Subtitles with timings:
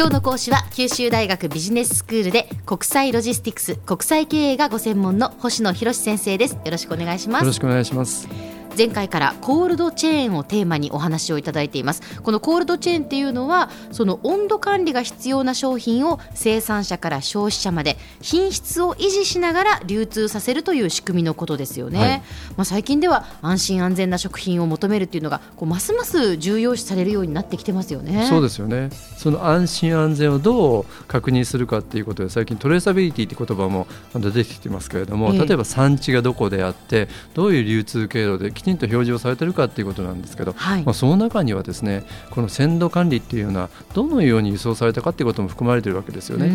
[0.00, 6.54] 今日の講師は九州大学ビジネススクールで国際ロジスティクス国際経営がご専門の星野博先生です。
[6.54, 7.42] よろしくお願いします。
[7.42, 8.49] よろしくお願いします。
[8.76, 12.02] 前回からコールドチェーンをテーマにお話をいただいています。
[12.22, 22.18] このコールドチェーンっていうのはその温度管理が必要な商品を生産者から消費者まで品質を維持しながら流通させるという仕組みのことですよね、はい、
[22.56, 28.26] まあ、最近では安心安全な食品を求めるっていうのがこうますます重要視されるようになってきてますよね。
[28.28, 28.90] そうですよね。
[29.16, 46.50] その安心安全をどう確認するかっていうことで最近トレーサビリティって言葉も出てきてますけれども、えー、例えば産地がどこであってどういう流通経路できちんと表示をされてるかっていうことなんですけど、はい、まあ、その中にはですねこの鮮度管理っていうのはどのように輸送されたかっていうことも含まれているわけですよね。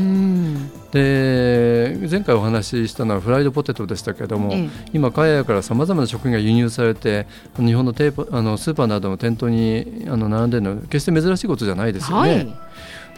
[0.91, 7.25] で前回お話ししたのはフライドポテトでしたけれども、ええ、今海外からさまざまな食品が輸入されて
[7.57, 12.29] 日本のテープあのスーパーなどの店頭にあの並んでるのは決して珍しいことじゃないですよね。
[12.29, 12.55] はい、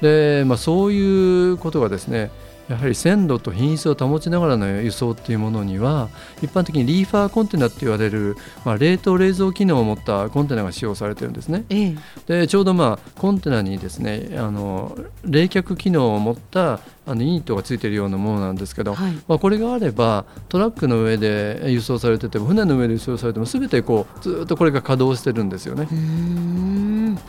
[0.01, 2.31] でまあ、そういうことがですね
[2.67, 6.09] やはり鮮度と品質を保ちながらの輸送っていうものには
[6.41, 11.65] 一般的にリーファーコンテナって言われる、まあ、冷凍冷蔵機能を持ったコンテナが使用されてるんですね。
[11.69, 11.95] ええ、
[12.27, 25.87] でちょうどまあコンテナにですねあの冷却機能を持ったあのユニットがついているようなものなんですけど、はい、まあ、これがあればトラックの上で輸送されてても船の上で輸送されても全てこうずっとこれが稼働してるんですよね。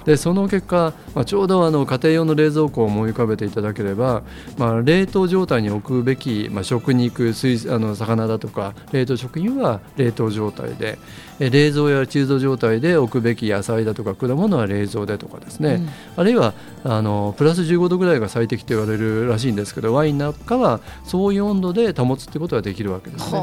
[0.05, 4.23] でその結果、まあ、ちょうどあの家庭用の冷蔵庫を思い浮かべていただければ、
[4.56, 10.99] まあ、冷凍状態に置くべき、まあ、食肉水あの魚だとか冷凍食品は冷凍状態で
[11.39, 16.53] 冷蔵やチーズ状態で置くべき野菜だとか果物は冷蔵でとかですね、うん、あるいは
[16.84, 23.41] あのプラス15度ぐらいが最適と言われるらしいんですけどワインなんかはそういう温度で保つってことができるわけですね。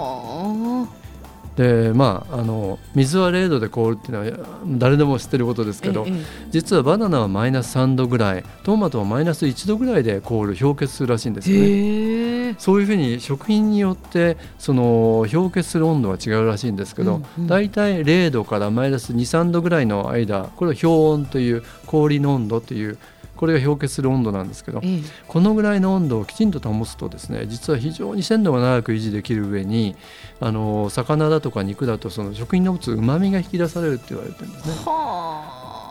[1.55, 12.55] でまあ、あの水は0度で凍るっていうのは誰でも知ってることですけど、ええ、実はバナナはマイナス3度ぐらいトマトはマイナス1度ぐらいで凍る氷結するらしいんですよね。
[12.59, 22.97] そういうふうに食品によってその氷結する温度は違うらしいんですけど、うんうん、大体0度からマイナス23度ぐらいの間これは氷温という氷の温度という
[23.35, 29.95] これが氷結する温度なんですけど、ええ、このぐらいの温度をきちんと保つとですね実は非常に鮮度が長く維持できる上に
[30.39, 34.75] あの魚だとか肉だとその食品の持つうまみが引き出されるって言われてるんですね。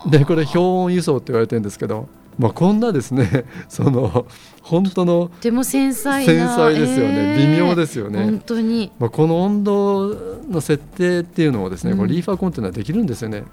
[0.07, 2.07] でこれ氷温輸送って言われてるんですけど
[2.37, 4.25] まあ、こんなですね その
[4.61, 8.23] 本当のでも繊細繊細ですよね、えー、微妙ですよね。
[8.23, 10.15] 本当に、まあ、この温度
[10.49, 13.43] の設定っていうのをですね、うん、これリーファーコンテナできるんですよね、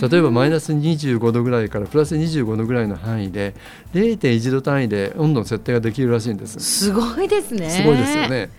[0.00, 3.54] 例えばマイナス25度ぐらいからプラス25度ぐらいの範囲で
[3.94, 6.60] 0.1度単位で温度の設定ができるらしいんです。
[6.60, 7.68] すごいですね。
[7.68, 8.50] すごいですよね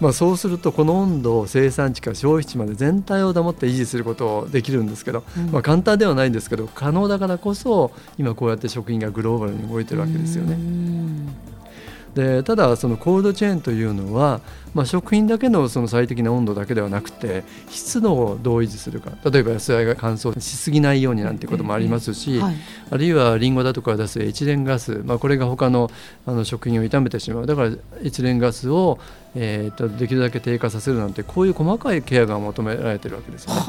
[0.00, 10.56] まあ、そうするとこの温度を生産地から消費地まで全体を保って維持することできるんですけど、うん、まあ、簡単ではないんですけど可能だからこそ今こうやって食品がグローバルに動いてるわけですよね。
[12.14, 14.40] でただそのコールドチェーンというのは、
[14.74, 22.56] まあ、食品だけのその最適な温度だけではなくて湿度をどう維持するか例えば野菜が乾燥しすぎないようになんてこともありますし、はい、
[22.90, 25.90] あるいはリンゴだとか出すエチレンガス、まあ、これが他の
[26.26, 27.46] あの食品を傷めてしまう。
[27.46, 27.70] だから
[28.02, 28.98] エチレンガスを、
[29.34, 33.60] えー、とできるだけ低下させるなんてこういう細かいケアが求められてるわけですよね。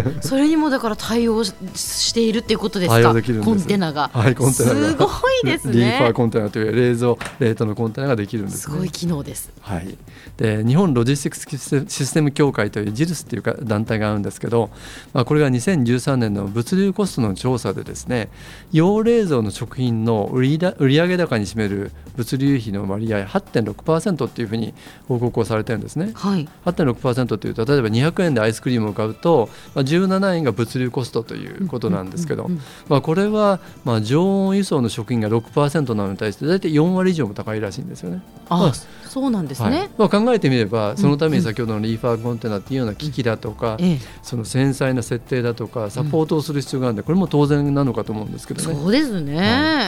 [0.20, 3.14] それにもだから対応しているっていうことですか？
[3.44, 4.10] コンテナが。
[4.12, 5.72] はい、コンテナすごいですね。
[5.74, 9.50] リーファーコンテナという冷蔵冷凍のコンテナができるんです、ね、すごい機能です。
[9.60, 9.96] はい。
[10.36, 14.70] で、日本ロジスティックスシステム協会というジルスっていうか団体があるんですけど、
[15.12, 18.28] まあこれが2013年の物流コストの調査でですね、
[18.72, 24.74] 洋冷蔵の食品の売りだ売上高に占める物流費の割合8.6%っていうふうに
[25.08, 26.12] 報告をされてるんですね。
[26.14, 26.48] はい。
[26.64, 32.50] 8.6%というと例えば200円でアイスクリームを買うとまあ、17円が物流コストということなんですけど、
[32.88, 38.22] まあ、これはまあ常温輸送の食品が6%なのに対して大体4割以上も高いらしいんですよね。
[38.48, 38.72] あ、まあ、
[39.10, 48.74] そうなんですね、はい、まあ、考えてみればそのために先ほどのリーファーコンテナっていうような機器だとか、うん、その繊細な設定だとかサポートをする必要があるんでこれも当然なのかと思うんですけどね。
[48.74, 49.46] そうですね、はい、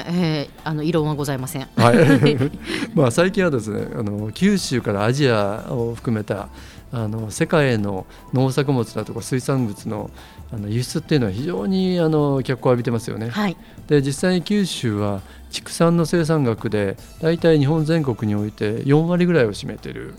[0.08, 2.50] えー、あの異論はございません、はい。
[2.94, 6.49] まあ、最近はですねあの九州からアジアを含めた
[6.93, 10.11] あの世界への農作物だとか水産物の
[10.53, 13.31] あの輸出っていうのは非常にあの脚光を浴びてますよね。
[13.31, 13.56] はい、
[13.89, 20.15] で実際に九州は畜産の生産額で大体日本全国において4割ぐらいを占めている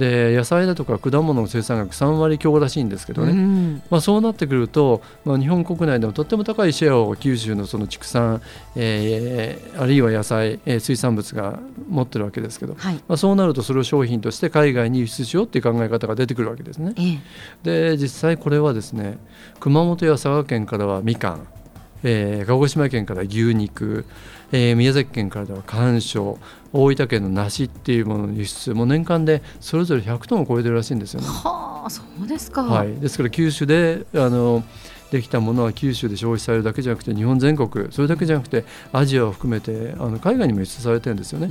[0.00, 8.40] で野菜だとか果物の生産額3割強らしいんですけどね、うん、まあ、そうなってくると、まあ、日本国内でもとっても高いシェアを九州のその畜産、
[8.76, 16.94] えー、あるいは野菜、えー、水産物が持ってるわけですけど、はい、まあ、そうなるとそれを商品として海外に輸出しようっていう考え方が出てくるわけですね。
[17.64, 17.90] え。
[17.92, 19.18] で実際これはですね
[19.60, 21.46] 熊本や佐賀県からはみかん
[22.02, 24.04] えー、鹿児島県から牛肉、
[24.52, 26.38] えー、宮崎県からでは甘蔗
[26.72, 31.26] 大分県の梨っていうものの輸出も年間でそれぞれ100トンを超えてるらしいんですよね。
[31.26, 34.62] はあそうですか、はい、ですから九州であの
[35.10, 41.48] できたものは九州で消費されるだけじゃなくて日本全国それだけじゃなくてアジアを含めてあの海外にも輸出されてるんですよね。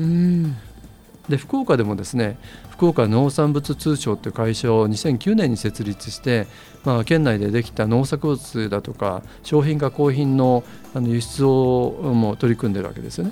[1.30, 2.38] で福岡でもですね
[2.72, 6.48] 福岡農産物通商という会社を2009年に設立して、
[6.84, 13.31] まあ、県内でできた農作物だとか商品加工品のあの輸出をもう取り組んでるわけですよね。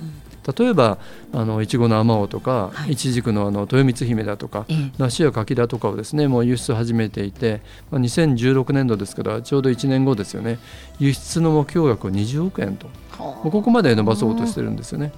[0.56, 0.98] 例えば
[1.32, 2.96] あのいちごのあまおうとか、はい。
[2.96, 7.60] ちじくのあの豊光姫だとか、ええ、梨や柿だとかをですねもう輸出始めていて、
[7.90, 10.58] まあ、2016年度ですからちょうど1年後ですよね。
[10.98, 15.12] 輸出の目標額を20億円と、ここまで伸ばそうとしてるんですよね。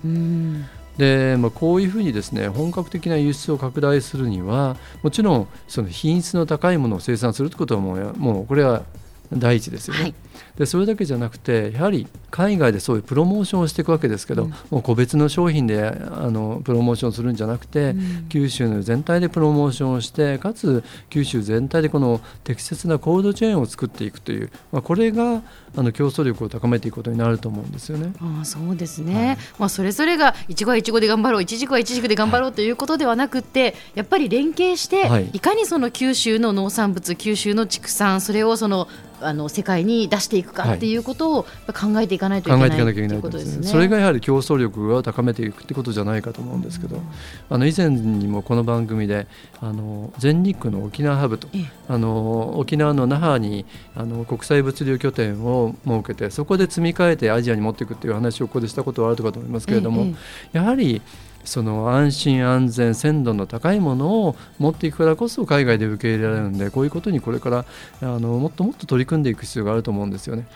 [0.96, 8.82] で、まあ、こういうふうにですね本格的な輸出を拡大するにはもちろんその品質の高いものを生産するということはももうこれは
[9.32, 10.02] 第一ですよね。
[10.02, 10.14] はい。
[10.56, 25.42] でそれだけじゃなくてやはり海外でそういうプロモーションをしていくわけですけど、うん、もう個別の商品であのプロモーションするんじゃなくて、うん、九州の全体でプロモーションをしてかつ九州全体でこの適切なコールドチェーンを作っていくという、まあ、これが
[25.76, 28.12] あの競争力を高めていくことになると思うんですよね。
[28.20, 38.88] あそうですね、はい、まあ、それぞれがいちごはいちごで頑張ろういちじくはいちじくで頑張ろうということではなくてやっぱり連携して、はい、いかにその九州の農産物九州の畜産それをその
[39.22, 40.96] あの世界に出していくかってい。
[40.96, 43.66] うことを考えていかないといけない、はい、ということですね。
[43.66, 47.02] それがやはり競争力を高めていくってことじゃないかと思うんですけど、うん、
[47.48, 49.26] あの以前にもこの番組で
[49.60, 51.48] あの全日空の沖縄ハブと、
[51.88, 60.14] あの沖縄の那覇にあの国際物流拠点を設けてそこで積み替えてアジアに持っていくっていう話をここでしたことはあるかと思いますけれども、
[60.52, 61.02] やはり
[61.44, 67.64] その安心安全鮮度の高いものを持っていくからこそ海外で受け入れられるんでこういうことにこれから
[68.02, 70.46] あのもっともっと取り組んでいく必要があると思うんですよね。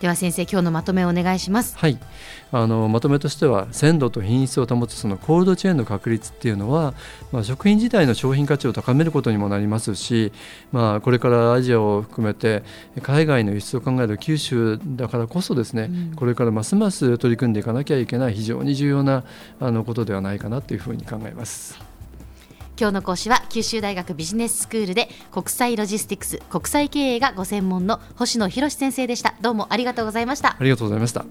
[0.00, 1.76] では先生今日のまとめをお願いします。
[1.76, 1.98] はい。
[2.50, 6.94] あのまとめとしては鮮度と品質を保つそのコールドチェーンの確立っていうのは、
[7.30, 10.32] まあ、食品自体の商品価値を高めることにもなりますし、
[10.72, 12.62] まあ、これからアジアを含めて
[13.02, 19.24] 海外の輸出を考える九州だからこそですね、うん、これからますます取り組んでいかなきゃいけない非常に重要な
[19.60, 21.87] あのことではないかなというふうに考えます。
[22.80, 29.34] 今日の講師は九州大学ビジネススクールで国際ロジスティクス国際経営がご専門の星野博先生でした。
[29.40, 30.50] どうもありがとうございました。
[30.50, 31.24] ありがとうございました。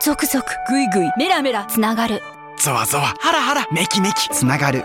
[0.00, 2.22] 続々ぐいぐいメラメラつながる。
[2.56, 4.84] ゾワゾワハラハラメキメキつながる